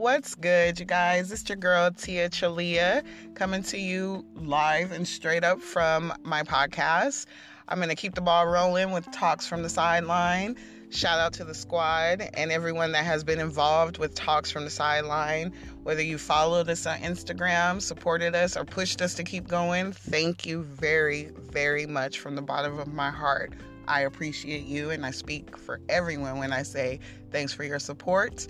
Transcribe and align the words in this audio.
What's 0.00 0.34
good, 0.34 0.80
you 0.80 0.86
guys? 0.86 1.30
It's 1.30 1.46
your 1.46 1.56
girl 1.56 1.90
Tia 1.90 2.30
Chalea 2.30 3.04
coming 3.34 3.62
to 3.64 3.76
you 3.76 4.24
live 4.34 4.92
and 4.92 5.06
straight 5.06 5.44
up 5.44 5.60
from 5.60 6.14
my 6.22 6.42
podcast. 6.42 7.26
I'm 7.68 7.76
going 7.76 7.90
to 7.90 7.94
keep 7.94 8.14
the 8.14 8.22
ball 8.22 8.46
rolling 8.46 8.92
with 8.92 9.12
talks 9.12 9.46
from 9.46 9.62
the 9.62 9.68
sideline. 9.68 10.56
Shout 10.88 11.20
out 11.20 11.34
to 11.34 11.44
the 11.44 11.54
squad 11.54 12.22
and 12.32 12.50
everyone 12.50 12.92
that 12.92 13.04
has 13.04 13.22
been 13.24 13.40
involved 13.40 13.98
with 13.98 14.14
Talks 14.14 14.50
from 14.50 14.64
the 14.64 14.70
Sideline. 14.70 15.52
Whether 15.82 16.02
you 16.02 16.16
followed 16.16 16.70
us 16.70 16.86
on 16.86 16.96
Instagram, 17.00 17.82
supported 17.82 18.34
us, 18.34 18.56
or 18.56 18.64
pushed 18.64 19.02
us 19.02 19.12
to 19.16 19.22
keep 19.22 19.48
going, 19.48 19.92
thank 19.92 20.46
you 20.46 20.62
very, 20.62 21.30
very 21.36 21.84
much 21.84 22.20
from 22.20 22.36
the 22.36 22.42
bottom 22.42 22.78
of 22.78 22.90
my 22.90 23.10
heart. 23.10 23.52
I 23.86 24.00
appreciate 24.00 24.64
you, 24.64 24.88
and 24.88 25.04
I 25.04 25.10
speak 25.10 25.58
for 25.58 25.78
everyone 25.90 26.38
when 26.38 26.54
I 26.54 26.62
say 26.62 27.00
thanks 27.30 27.52
for 27.52 27.64
your 27.64 27.78
support. 27.78 28.46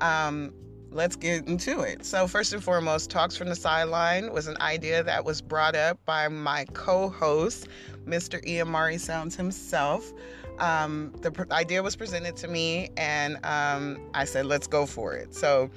Um, 0.00 0.52
let's 0.90 1.16
get 1.16 1.46
into 1.46 1.80
it. 1.80 2.04
So, 2.04 2.26
first 2.26 2.52
and 2.52 2.62
foremost, 2.62 3.10
Talks 3.10 3.36
from 3.36 3.48
the 3.48 3.56
Sideline 3.56 4.32
was 4.32 4.46
an 4.46 4.56
idea 4.60 5.02
that 5.02 5.24
was 5.24 5.40
brought 5.40 5.74
up 5.74 6.04
by 6.04 6.28
my 6.28 6.64
co 6.72 7.08
host, 7.08 7.68
Mr. 8.06 8.44
Iamari 8.46 8.98
Sounds 8.98 9.36
himself 9.36 10.12
um, 10.60 11.12
the 11.22 11.32
pr- 11.32 11.52
idea 11.52 11.82
was 11.82 11.96
presented 11.96 12.36
to 12.36 12.48
me, 12.48 12.90
and 12.96 13.44
um, 13.44 13.98
I 14.14 14.24
said, 14.24 14.46
let's 14.46 14.66
go 14.66 14.86
for 14.86 15.14
it. 15.14 15.34
So, 15.34 15.70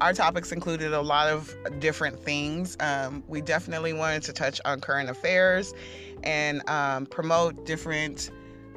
our 0.00 0.12
topics 0.12 0.52
included 0.52 0.92
a 0.92 1.00
lot 1.00 1.26
of 1.26 1.52
different 1.80 2.20
things. 2.20 2.76
Um, 2.78 3.24
we 3.26 3.40
definitely 3.40 3.92
wanted 3.92 4.22
to 4.24 4.32
touch 4.32 4.60
on 4.64 4.80
current 4.80 5.10
affairs 5.10 5.74
and 6.22 6.66
um, 6.70 7.06
promote 7.06 7.66
different 7.66 8.30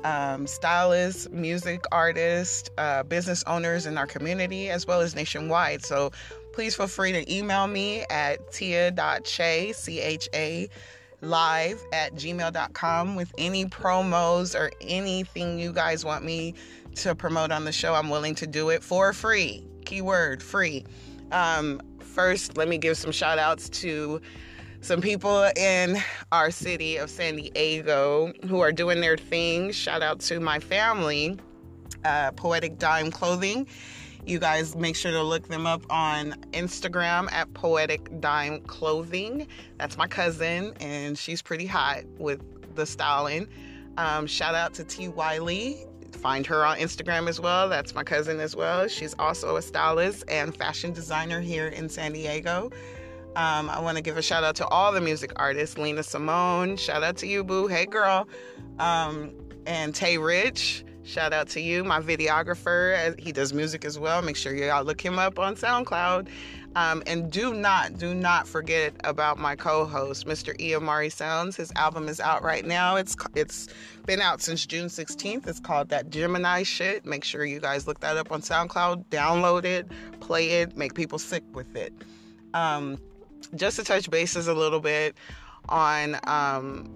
um, 0.03 0.47
stylists, 0.47 1.29
music 1.29 1.83
artists, 1.91 2.69
uh, 2.77 3.03
business 3.03 3.43
owners 3.47 3.85
in 3.85 3.97
our 3.97 4.07
community, 4.07 4.69
as 4.69 4.85
well 4.87 5.01
as 5.01 5.15
nationwide. 5.15 5.83
So, 5.83 6.11
please 6.53 6.75
feel 6.75 6.87
free 6.87 7.11
to 7.13 7.33
email 7.33 7.67
me 7.67 8.03
at 8.09 8.51
tia.che, 8.51 9.73
C 9.73 9.99
H 9.99 10.29
A 10.33 10.69
live 11.21 11.83
at 11.93 12.15
gmail.com 12.15 13.15
with 13.15 13.31
any 13.37 13.65
promos 13.65 14.59
or 14.59 14.71
anything 14.81 15.59
you 15.59 15.71
guys 15.71 16.03
want 16.03 16.25
me 16.25 16.55
to 16.95 17.15
promote 17.15 17.51
on 17.51 17.63
the 17.63 17.71
show. 17.71 17.93
I'm 17.93 18.09
willing 18.09 18.35
to 18.35 18.47
do 18.47 18.69
it 18.69 18.83
for 18.83 19.13
free. 19.13 19.65
Keyword 19.85 20.41
free. 20.43 20.85
Um, 21.31 21.81
first, 21.99 22.57
let 22.57 22.67
me 22.67 22.77
give 22.77 22.97
some 22.97 23.11
shout 23.11 23.39
outs 23.39 23.69
to 23.69 24.21
some 24.81 25.01
people 25.01 25.49
in 25.55 25.97
our 26.31 26.51
city 26.51 26.97
of 26.97 27.09
San 27.09 27.37
Diego 27.37 28.33
who 28.47 28.59
are 28.59 28.71
doing 28.71 29.01
their 29.01 29.17
thing. 29.17 29.71
Shout 29.71 30.01
out 30.01 30.19
to 30.21 30.39
my 30.39 30.59
family, 30.59 31.37
uh, 32.03 32.31
Poetic 32.31 32.77
Dime 32.77 33.11
Clothing 33.11 33.67
you 34.25 34.39
guys 34.39 34.75
make 34.75 34.95
sure 34.95 35.11
to 35.11 35.23
look 35.23 35.47
them 35.47 35.65
up 35.65 35.83
on 35.89 36.33
Instagram 36.51 37.31
at 37.31 37.51
Poetic 37.53 38.19
Dime 38.19 38.61
Clothing. 38.61 39.47
That's 39.77 39.97
my 39.97 40.07
cousin, 40.07 40.73
and 40.79 41.17
she's 41.17 41.41
pretty 41.41 41.65
hot 41.65 42.03
with 42.17 42.41
the 42.75 42.85
styling. 42.85 43.47
Um, 43.97 44.27
shout 44.27 44.55
out 44.55 44.73
to 44.75 44.83
T. 44.83 45.07
Wiley. 45.07 45.85
Find 46.11 46.45
her 46.45 46.63
on 46.65 46.77
Instagram 46.77 47.27
as 47.27 47.39
well. 47.39 47.67
That's 47.67 47.95
my 47.95 48.03
cousin 48.03 48.39
as 48.39 48.55
well. 48.55 48.87
She's 48.87 49.15
also 49.17 49.55
a 49.55 49.61
stylist 49.61 50.23
and 50.27 50.55
fashion 50.55 50.93
designer 50.93 51.41
here 51.41 51.67
in 51.67 51.89
San 51.89 52.13
Diego. 52.13 52.69
Um, 53.35 53.69
I 53.69 53.79
want 53.79 53.95
to 53.95 54.03
give 54.03 54.17
a 54.17 54.21
shout 54.21 54.43
out 54.43 54.55
to 54.57 54.67
all 54.67 54.91
the 54.91 54.99
music 54.99 55.31
artists. 55.37 55.77
Lena 55.77 56.03
Simone, 56.03 56.75
shout 56.75 57.01
out 57.01 57.15
to 57.17 57.27
you, 57.27 57.43
boo. 57.43 57.67
Hey, 57.67 57.85
girl. 57.85 58.27
Um, 58.77 59.31
and 59.65 59.95
Tay 59.95 60.17
Rich. 60.17 60.83
Shout 61.03 61.33
out 61.33 61.47
to 61.49 61.61
you, 61.61 61.83
my 61.83 61.99
videographer. 61.99 63.17
He 63.19 63.31
does 63.31 63.53
music 63.53 63.85
as 63.85 63.97
well. 63.97 64.21
Make 64.21 64.35
sure 64.35 64.53
y'all 64.53 64.83
look 64.83 65.01
him 65.01 65.17
up 65.17 65.39
on 65.39 65.55
SoundCloud. 65.55 66.27
Um, 66.75 67.03
and 67.07 67.31
do 67.31 67.53
not, 67.53 67.97
do 67.97 68.13
not 68.13 68.47
forget 68.47 68.93
about 69.03 69.37
my 69.37 69.55
co-host, 69.55 70.25
Mr. 70.25 70.55
Iamari 70.57 71.11
Sounds. 71.11 71.55
His 71.55 71.71
album 71.75 72.07
is 72.07 72.19
out 72.19 72.43
right 72.43 72.65
now. 72.65 72.95
It's 72.95 73.15
it's 73.35 73.67
been 74.05 74.21
out 74.21 74.41
since 74.41 74.65
June 74.65 74.87
16th. 74.87 75.47
It's 75.47 75.59
called 75.59 75.89
That 75.89 76.09
Gemini 76.09 76.63
Shit. 76.63 77.05
Make 77.05 77.23
sure 77.23 77.43
you 77.45 77.59
guys 77.59 77.87
look 77.87 77.99
that 78.01 78.15
up 78.15 78.31
on 78.31 78.41
SoundCloud, 78.41 79.05
download 79.05 79.65
it, 79.65 79.87
play 80.19 80.61
it, 80.61 80.77
make 80.77 80.93
people 80.93 81.19
sick 81.19 81.43
with 81.53 81.75
it. 81.75 81.93
Um, 82.53 82.97
just 83.55 83.77
to 83.77 83.83
touch 83.83 84.09
bases 84.09 84.47
a 84.47 84.53
little 84.53 84.79
bit 84.79 85.15
on 85.69 86.17
um, 86.25 86.89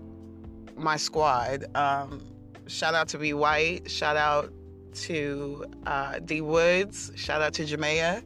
my 0.75 0.97
squad. 0.97 1.65
Um, 1.75 2.21
Shout 2.67 2.95
out 2.95 3.07
to 3.09 3.17
Be 3.17 3.33
White. 3.33 3.89
Shout 3.89 4.17
out 4.17 4.51
to 4.93 5.65
uh, 5.85 6.19
D 6.19 6.41
Woods. 6.41 7.11
Shout 7.15 7.41
out 7.41 7.53
to 7.53 7.63
Jamea. 7.63 8.23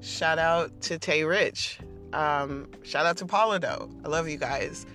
Shout 0.00 0.38
out 0.38 0.80
to 0.82 0.98
Tay 0.98 1.24
Rich. 1.24 1.78
Um, 2.12 2.68
shout 2.82 3.06
out 3.06 3.16
to 3.18 3.26
Paula 3.26 3.60
Doe. 3.60 3.90
I 4.04 4.08
love 4.08 4.28
you 4.28 4.36
guys. 4.36 4.86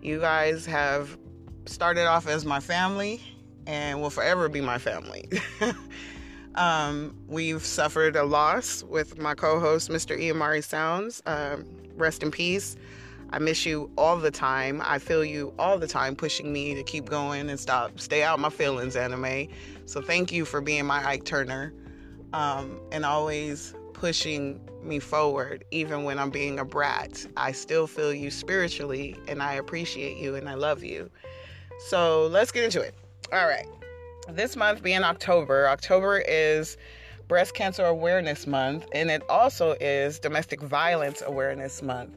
You 0.00 0.20
guys 0.20 0.64
have 0.66 1.18
started 1.66 2.06
off 2.06 2.28
as 2.28 2.44
my 2.44 2.60
family 2.60 3.20
and 3.66 4.00
will 4.00 4.10
forever 4.10 4.48
be 4.48 4.60
my 4.60 4.78
family. 4.78 5.28
um, 6.54 7.14
we've 7.28 7.64
suffered 7.64 8.16
a 8.16 8.24
loss 8.24 8.82
with 8.84 9.18
my 9.18 9.34
co 9.34 9.60
host, 9.60 9.90
Mr. 9.90 10.18
Iamari 10.18 10.62
Sounds. 10.62 11.22
Um, 11.26 11.64
rest 11.96 12.22
in 12.22 12.30
peace. 12.30 12.76
I 13.30 13.38
miss 13.38 13.66
you 13.66 13.90
all 13.98 14.16
the 14.16 14.30
time. 14.30 14.80
I 14.84 14.98
feel 14.98 15.24
you 15.24 15.52
all 15.58 15.78
the 15.78 15.86
time 15.86 16.16
pushing 16.16 16.52
me 16.52 16.74
to 16.74 16.82
keep 16.82 17.08
going 17.08 17.50
and 17.50 17.60
stop, 17.60 18.00
stay 18.00 18.22
out 18.22 18.38
my 18.38 18.48
feelings, 18.48 18.96
anime. 18.96 19.48
So 19.84 20.00
thank 20.00 20.32
you 20.32 20.44
for 20.44 20.60
being 20.60 20.86
my 20.86 21.06
Ike 21.06 21.24
Turner 21.24 21.74
um, 22.32 22.80
and 22.90 23.04
always 23.04 23.74
pushing 23.92 24.60
me 24.82 24.98
forward, 24.98 25.64
even 25.70 26.04
when 26.04 26.18
I'm 26.18 26.30
being 26.30 26.58
a 26.58 26.64
brat. 26.64 27.26
I 27.36 27.52
still 27.52 27.86
feel 27.86 28.14
you 28.14 28.30
spiritually 28.30 29.16
and 29.26 29.42
I 29.42 29.54
appreciate 29.54 30.16
you 30.16 30.34
and 30.34 30.48
I 30.48 30.54
love 30.54 30.82
you. 30.82 31.10
So 31.86 32.28
let's 32.28 32.50
get 32.50 32.64
into 32.64 32.80
it. 32.80 32.94
All 33.32 33.46
right. 33.46 33.66
This 34.30 34.56
month 34.56 34.82
being 34.82 35.04
October, 35.04 35.68
October 35.68 36.18
is 36.18 36.76
Breast 37.28 37.54
Cancer 37.54 37.86
Awareness 37.86 38.46
Month 38.46 38.86
and 38.92 39.10
it 39.10 39.22
also 39.30 39.74
is 39.80 40.18
Domestic 40.18 40.60
Violence 40.60 41.22
Awareness 41.26 41.80
Month. 41.80 42.14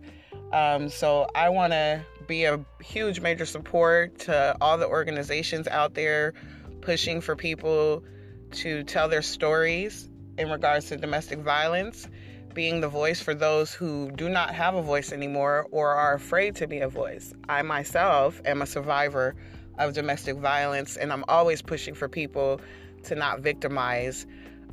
Um, 0.52 0.90
so 0.90 1.30
I 1.36 1.48
want 1.48 1.72
to 1.72 2.06
be 2.28 2.44
a 2.44 2.60
huge 2.82 3.22
major 3.22 3.46
support 3.46 4.20
to 4.20 4.58
all 4.60 4.78
the 4.78 4.88
organizations 4.88 5.70
out 5.70 5.94
there 5.94 6.34
pushing 6.82 7.22
for 7.22 7.38
people 7.38 8.04
to 8.52 8.84
tell 8.84 9.08
their 9.08 9.22
stories 9.22 10.10
in 10.38 10.50
regards 10.50 10.90
to 10.90 10.98
domestic 10.98 11.40
violence, 11.40 12.10
being 12.54 12.82
the 12.82 12.90
voice 12.90 13.22
for 13.22 13.34
those 13.34 13.74
who 13.74 14.12
do 14.12 14.28
not 14.28 14.54
have 14.54 14.76
a 14.76 14.82
voice 14.82 15.14
anymore 15.14 15.66
or 15.72 15.92
are 15.92 16.14
afraid 16.14 16.58
to 16.58 16.68
be 16.68 16.80
a 16.80 16.90
voice. 16.90 17.34
I 17.48 17.62
myself 17.62 18.42
am 18.44 18.62
a 18.62 18.66
survivor 18.66 19.34
of 19.78 19.94
domestic 19.94 20.38
violence, 20.38 20.98
and 20.98 21.12
I'm 21.12 21.24
always 21.28 21.62
pushing 21.62 21.94
for 21.94 22.08
people 22.08 22.62
to 23.04 23.16
not 23.16 23.40
victimize 23.40 24.26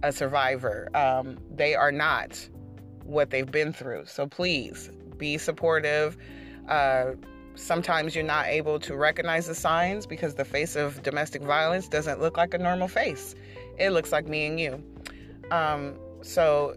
a 0.02 0.12
survivor. 0.12 0.88
Um, 0.94 1.38
they 1.54 1.74
are 1.74 1.92
not 1.92 2.48
what 3.04 3.30
they've 3.30 3.50
been 3.50 3.72
through. 3.72 4.04
So 4.06 4.26
please 4.26 4.90
be 5.16 5.38
supportive. 5.38 6.16
Uh, 6.68 7.12
sometimes 7.54 8.14
you're 8.14 8.24
not 8.24 8.46
able 8.46 8.78
to 8.80 8.94
recognize 8.94 9.46
the 9.46 9.54
signs 9.54 10.06
because 10.06 10.34
the 10.34 10.44
face 10.44 10.76
of 10.76 11.02
domestic 11.02 11.42
violence 11.42 11.88
doesn't 11.88 12.20
look 12.20 12.36
like 12.36 12.54
a 12.54 12.58
normal 12.58 12.88
face. 12.88 13.34
It 13.78 13.90
looks 13.90 14.12
like 14.12 14.26
me 14.28 14.46
and 14.46 14.60
you. 14.60 14.82
Um, 15.50 15.94
so 16.22 16.76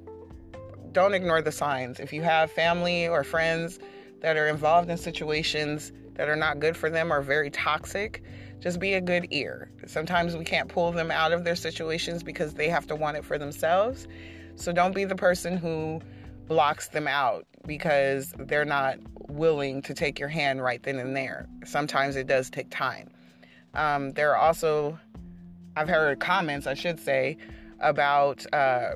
don't 0.92 1.14
ignore 1.14 1.42
the 1.42 1.52
signs. 1.52 2.00
If 2.00 2.14
you 2.14 2.22
have 2.22 2.52
family 2.52 3.08
or 3.08 3.24
friends 3.24 3.80
that 4.22 4.38
are 4.38 4.48
involved 4.48 4.90
in 4.90 4.98
situations 4.98 5.92
that 6.16 6.30
are 6.30 6.36
not 6.36 6.60
good 6.60 6.76
for 6.76 6.90
them 6.90 7.12
or 7.12 7.22
very 7.22 7.50
toxic, 7.50 8.24
just 8.60 8.80
be 8.80 8.94
a 8.94 9.02
good 9.02 9.28
ear. 9.32 9.72
Sometimes 9.88 10.36
we 10.36 10.46
can't 10.46 10.70
pull 10.70 10.92
them 10.92 11.12
out 11.12 11.32
of 11.32 11.44
their 11.44 11.56
situations 11.56 12.22
because 12.24 12.54
they 12.54 12.70
have 12.70 12.86
to 12.88 12.96
want 12.96 13.18
it 13.18 13.26
for 13.26 13.38
themselves. 13.38 14.08
So 14.56 14.72
don't 14.72 14.94
be 14.94 15.06
the 15.06 15.16
person 15.16 15.58
who 15.58 16.02
blocks 16.48 16.90
them 16.90 17.08
out 17.08 17.46
because 17.66 18.34
they're 18.38 18.66
not 18.66 18.98
willing 19.30 19.82
to 19.84 19.94
take 19.94 20.20
your 20.20 20.30
hand 20.30 20.62
right 20.62 20.84
then 20.84 21.00
and 21.00 21.16
there. 21.16 21.48
Sometimes 21.66 22.16
it 22.16 22.28
does 22.28 22.50
take 22.50 22.70
time. 22.70 23.10
Um, 23.74 24.12
there 24.12 24.32
are 24.32 24.38
also, 24.38 25.00
I've 25.76 25.88
heard 25.88 26.20
comments, 26.20 26.68
I 26.68 26.74
should 26.74 27.00
say, 27.00 27.38
about 27.80 28.46
uh, 28.54 28.92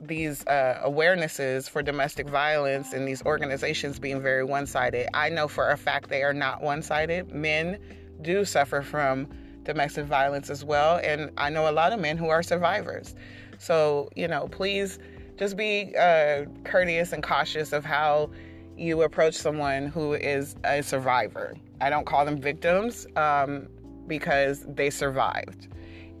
these 0.00 0.46
uh, 0.46 0.80
awarenesses 0.84 1.68
for 1.68 1.82
domestic 1.82 2.28
violence 2.28 2.92
and 2.92 3.06
these 3.06 3.22
organizations 3.24 3.98
being 3.98 4.22
very 4.22 4.44
one 4.44 4.66
sided. 4.66 5.08
I 5.14 5.28
know 5.28 5.48
for 5.48 5.70
a 5.70 5.76
fact 5.76 6.08
they 6.08 6.22
are 6.22 6.32
not 6.32 6.62
one 6.62 6.82
sided. 6.82 7.32
Men 7.32 7.78
do 8.22 8.44
suffer 8.44 8.82
from 8.82 9.28
domestic 9.64 10.06
violence 10.06 10.50
as 10.50 10.64
well, 10.64 10.98
and 11.02 11.30
I 11.36 11.50
know 11.50 11.68
a 11.68 11.72
lot 11.72 11.92
of 11.92 12.00
men 12.00 12.16
who 12.16 12.28
are 12.28 12.42
survivors. 12.42 13.14
So, 13.58 14.08
you 14.14 14.28
know, 14.28 14.48
please 14.48 14.98
just 15.36 15.56
be 15.56 15.94
uh, 15.96 16.44
courteous 16.64 17.12
and 17.12 17.22
cautious 17.22 17.72
of 17.72 17.84
how 17.84 18.30
you 18.76 19.02
approach 19.02 19.34
someone 19.34 19.88
who 19.88 20.14
is 20.14 20.56
a 20.64 20.82
survivor. 20.82 21.54
I 21.80 21.90
don't 21.90 22.06
call 22.06 22.24
them 22.24 22.40
victims 22.40 23.06
um, 23.16 23.68
because 24.06 24.64
they 24.68 24.90
survived. 24.90 25.68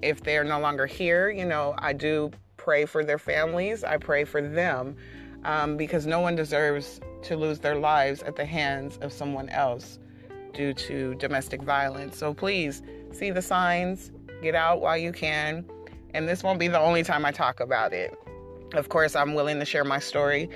If 0.02 0.22
they're 0.22 0.44
no 0.44 0.60
longer 0.60 0.86
here, 0.86 1.30
you 1.30 1.44
know, 1.44 1.74
I 1.78 1.92
do 1.92 2.30
pray 2.68 2.84
for 2.84 3.02
their 3.02 3.18
families. 3.18 3.82
I 3.82 3.96
pray 3.96 4.24
for 4.24 4.42
them 4.42 4.94
um, 5.44 5.78
because 5.78 6.04
no 6.04 6.20
one 6.20 6.36
deserves 6.36 7.00
to 7.22 7.34
lose 7.34 7.60
their 7.60 7.76
lives 7.76 8.22
at 8.24 8.36
the 8.36 8.44
hands 8.44 8.98
of 9.00 9.10
someone 9.10 9.48
else 9.48 9.98
due 10.52 10.74
to 10.74 11.14
domestic 11.14 11.62
violence. 11.62 12.18
So 12.18 12.34
please 12.34 12.82
see 13.10 13.30
the 13.30 13.40
signs, 13.40 14.12
get 14.42 14.54
out 14.54 14.82
while 14.82 14.98
you 14.98 15.12
can. 15.12 15.64
And 16.12 16.28
this 16.28 16.42
won't 16.42 16.58
be 16.58 16.68
the 16.68 16.78
only 16.78 17.02
time 17.02 17.24
I 17.24 17.32
talk 17.32 17.58
about 17.58 17.94
it. 17.94 18.14
Of 18.74 18.90
course, 18.90 19.16
I'm 19.16 19.32
willing 19.32 19.58
to 19.60 19.64
share 19.64 19.84
my 19.84 19.98
story 19.98 20.50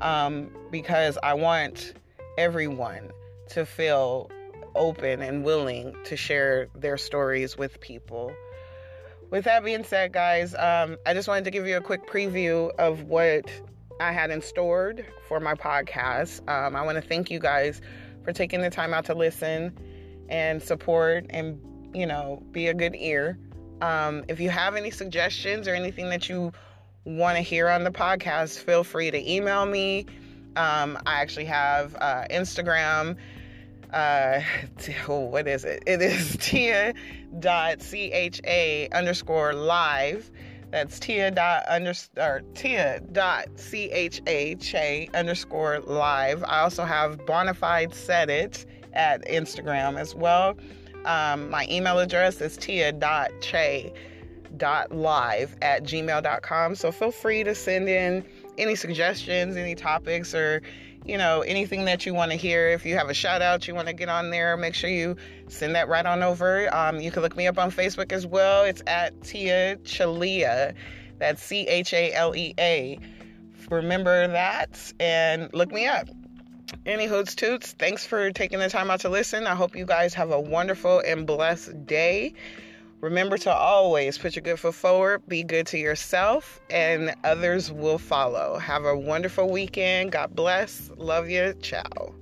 um, 0.00 0.48
because 0.70 1.18
I 1.22 1.34
want 1.34 1.92
everyone 2.38 3.10
to 3.50 3.66
feel 3.66 4.30
open 4.74 5.20
and 5.20 5.44
willing 5.44 5.94
to 6.04 6.16
share 6.16 6.68
their 6.74 6.96
stories 6.96 7.58
with 7.58 7.78
people. 7.80 8.32
With 9.30 9.44
that 9.44 9.62
being 9.62 9.84
said, 9.84 10.12
guys, 10.12 10.54
um, 10.54 10.96
I 11.04 11.12
just 11.12 11.28
wanted 11.28 11.44
to 11.44 11.50
give 11.50 11.66
you 11.66 11.76
a 11.76 11.82
quick 11.82 12.06
preview 12.06 12.74
of 12.76 13.02
what 13.02 13.50
I 14.00 14.12
had 14.12 14.30
in 14.30 14.40
store 14.40 14.94
for 15.28 15.38
my 15.38 15.54
podcast. 15.54 16.40
Um, 16.48 16.74
I 16.74 16.82
want 16.82 16.96
to 16.96 17.06
thank 17.06 17.30
you 17.30 17.38
guys 17.38 17.82
for 18.24 18.32
taking 18.32 18.62
the 18.62 18.70
time 18.70 18.94
out 18.94 19.04
to 19.06 19.14
listen 19.14 19.76
and 20.30 20.62
support 20.62 21.26
and, 21.30 21.60
you 21.94 22.06
know, 22.06 22.42
be 22.52 22.68
a 22.68 22.74
good 22.74 22.94
ear. 22.96 23.38
Um, 23.82 24.24
if 24.28 24.40
you 24.40 24.48
have 24.48 24.76
any 24.76 24.90
suggestions 24.90 25.68
or 25.68 25.74
anything 25.74 26.08
that 26.08 26.28
you 26.30 26.52
want 27.04 27.36
to 27.36 27.42
hear 27.42 27.68
on 27.68 27.84
the 27.84 27.90
podcast, 27.90 28.58
feel 28.58 28.82
free 28.82 29.10
to 29.10 29.30
email 29.30 29.66
me. 29.66 30.06
Um, 30.56 30.98
I 31.06 31.20
actually 31.20 31.44
have 31.44 31.94
uh, 31.96 32.24
Instagram. 32.30 33.16
Uh, 33.92 34.40
oh, 35.08 35.20
what 35.20 35.46
is 35.48 35.64
it? 35.64 35.82
It 35.86 36.02
is 36.02 36.36
tia.cha 36.40 36.92
underscore 38.92 39.54
live. 39.54 40.30
That's 40.70 40.98
tia 40.98 41.30
dot 41.30 41.62
under, 41.66 41.94
or 42.18 42.42
tia 42.54 43.00
dot 43.12 43.46
cha 43.56 45.06
underscore 45.14 45.80
live. 45.80 46.44
I 46.44 46.60
also 46.60 46.84
have 46.84 47.18
bonafide 47.20 47.94
said 47.94 48.28
it 48.28 48.66
at 48.92 49.26
Instagram 49.26 49.98
as 49.98 50.14
well. 50.14 50.58
Um, 51.06 51.48
my 51.48 51.66
email 51.70 51.98
address 51.98 52.40
is 52.42 52.56
tia 52.58 52.92
dot 52.92 53.30
live 54.90 55.56
at 55.62 55.84
gmail.com. 55.84 56.74
So 56.74 56.92
feel 56.92 57.10
free 57.10 57.44
to 57.44 57.54
send 57.54 57.88
in 57.88 58.24
any 58.56 58.74
suggestions, 58.74 59.56
any 59.56 59.74
topics, 59.74 60.34
or 60.34 60.62
you 61.04 61.16
know 61.16 61.40
anything 61.42 61.84
that 61.86 62.04
you 62.04 62.14
want 62.14 62.32
to 62.32 62.36
hear. 62.36 62.68
If 62.68 62.84
you 62.84 62.96
have 62.96 63.08
a 63.08 63.14
shout 63.14 63.40
out 63.40 63.66
you 63.68 63.74
want 63.74 63.88
to 63.88 63.94
get 63.94 64.08
on 64.08 64.30
there, 64.30 64.56
make 64.56 64.74
sure 64.74 64.90
you 64.90 65.16
send 65.48 65.74
that 65.74 65.88
right 65.88 66.04
on 66.04 66.22
over. 66.22 66.74
Um, 66.74 67.00
you 67.00 67.10
can 67.10 67.22
look 67.22 67.36
me 67.36 67.46
up 67.46 67.58
on 67.58 67.70
Facebook 67.70 68.12
as 68.12 68.26
well. 68.26 68.64
It's 68.64 68.82
at 68.86 69.22
Tia 69.22 69.76
Chalea. 69.84 70.74
That's 71.18 71.42
C 71.42 71.66
H 71.66 71.92
A 71.92 72.12
L 72.12 72.34
E 72.34 72.54
A. 72.58 72.98
Remember 73.70 74.28
that 74.28 74.92
and 74.98 75.50
look 75.52 75.70
me 75.72 75.86
up. 75.86 76.08
Any 76.84 77.06
hoots 77.06 77.34
toots, 77.34 77.72
thanks 77.72 78.06
for 78.06 78.30
taking 78.30 78.58
the 78.58 78.68
time 78.68 78.90
out 78.90 79.00
to 79.00 79.08
listen. 79.08 79.46
I 79.46 79.54
hope 79.54 79.74
you 79.74 79.86
guys 79.86 80.14
have 80.14 80.30
a 80.30 80.40
wonderful 80.40 81.00
and 81.00 81.26
blessed 81.26 81.86
day. 81.86 82.34
Remember 83.00 83.38
to 83.38 83.52
always 83.52 84.18
put 84.18 84.34
your 84.34 84.42
good 84.42 84.58
foot 84.58 84.74
forward, 84.74 85.22
be 85.28 85.44
good 85.44 85.66
to 85.68 85.78
yourself, 85.78 86.60
and 86.68 87.14
others 87.22 87.70
will 87.70 87.98
follow. 87.98 88.58
Have 88.58 88.84
a 88.84 88.96
wonderful 88.96 89.48
weekend. 89.48 90.12
God 90.12 90.34
bless. 90.34 90.90
Love 90.96 91.30
you. 91.30 91.54
Ciao. 91.62 92.14